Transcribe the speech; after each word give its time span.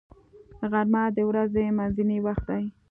غرمه 0.71 1.03
د 1.17 1.19
ورځې 1.29 1.63
منځنی 1.77 2.19
وخت 2.25 2.45
دی 2.49 2.63